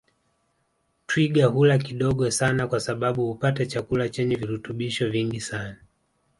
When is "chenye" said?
4.09-4.35